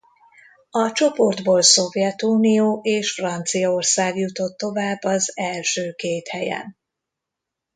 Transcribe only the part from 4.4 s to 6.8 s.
tovább az első két helyen.